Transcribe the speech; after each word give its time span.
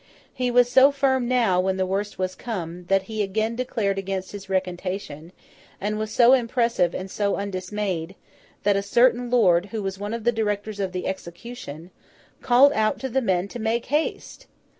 He 0.33 0.49
was 0.49 0.67
so 0.67 0.89
firm 0.91 1.27
now 1.27 1.59
when 1.59 1.77
the 1.77 1.85
worst 1.85 2.17
was 2.17 2.33
come, 2.33 2.85
that 2.85 3.03
he 3.03 3.21
again 3.21 3.55
declared 3.55 3.99
against 3.99 4.31
his 4.31 4.49
recantation, 4.49 5.31
and 5.79 5.99
was 5.99 6.09
so 6.09 6.33
impressive 6.33 6.95
and 6.95 7.11
so 7.11 7.35
undismayed, 7.35 8.15
that 8.63 8.75
a 8.75 8.81
certain 8.81 9.29
lord, 9.29 9.67
who 9.67 9.83
was 9.83 9.99
one 9.99 10.15
of 10.15 10.23
the 10.23 10.31
directors 10.31 10.79
of 10.79 10.91
the 10.91 11.05
execution, 11.05 11.91
called 12.41 12.73
out 12.73 12.97
to 12.97 13.09
the 13.09 13.21
men 13.21 13.47
to 13.49 13.59
make 13.59 13.85
haste! 13.93 14.47